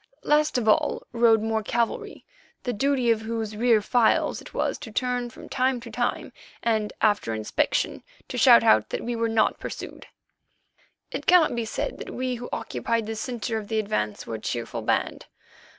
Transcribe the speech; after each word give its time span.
Last 0.23 0.57
of 0.57 0.67
all 0.67 1.05
rode 1.11 1.43
more 1.43 1.61
cavalry, 1.61 2.25
the 2.63 2.73
duty 2.73 3.11
of 3.11 3.21
whose 3.21 3.55
rear 3.55 3.83
files 3.83 4.41
it 4.41 4.51
was 4.51 4.79
to 4.79 4.89
turn 4.91 5.29
from 5.29 5.47
time 5.47 5.79
to 5.81 5.91
time, 5.91 6.33
and, 6.63 6.91
after 7.01 7.35
inspection, 7.35 8.01
to 8.27 8.35
shout 8.35 8.63
out 8.63 8.89
that 8.89 9.03
we 9.03 9.15
were 9.15 9.29
not 9.29 9.59
pursued. 9.59 10.07
It 11.11 11.27
cannot 11.27 11.53
be 11.53 11.65
said 11.65 11.99
that 11.99 12.09
we 12.09 12.33
who 12.33 12.49
occupied 12.51 13.05
the 13.05 13.15
centre 13.15 13.59
of 13.59 13.67
the 13.67 13.77
advance 13.77 14.25
were 14.25 14.33
a 14.33 14.39
cheerful 14.39 14.81
band. 14.81 15.27